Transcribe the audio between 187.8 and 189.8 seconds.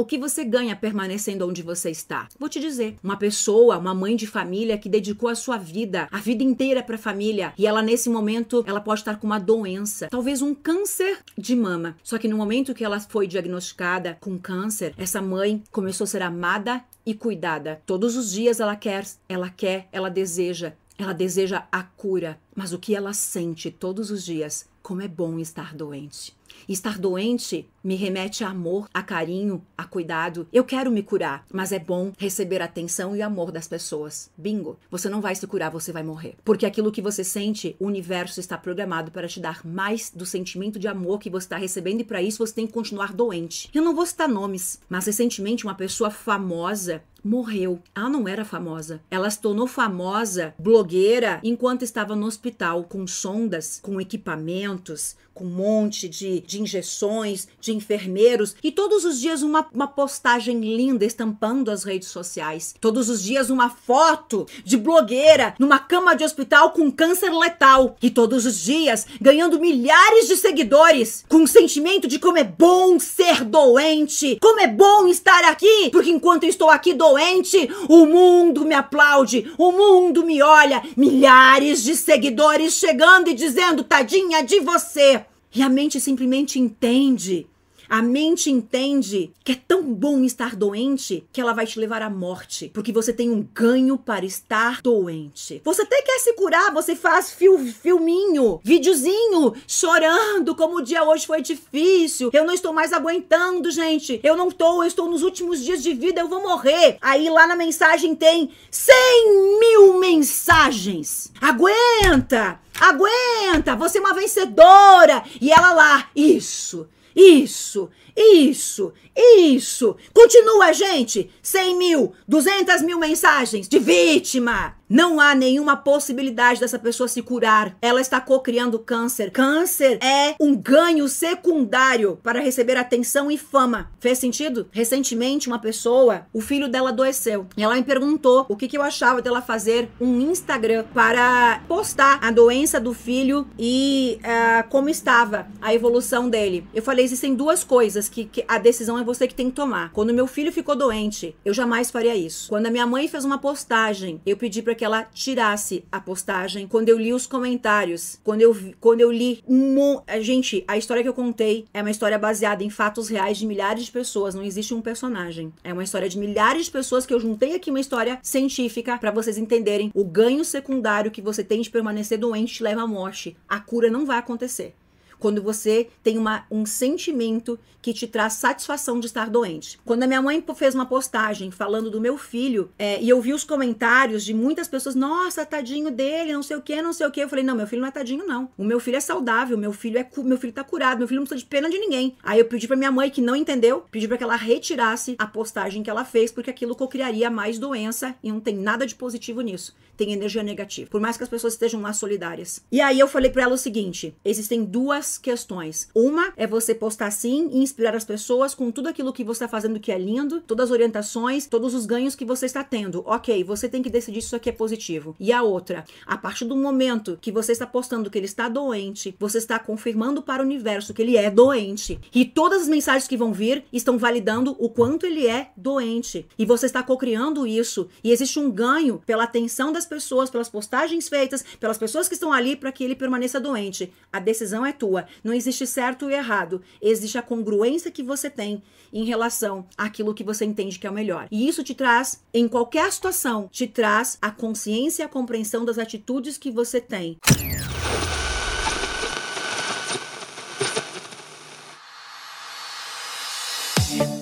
não é tadinho, não. O meu filho é saudável, meu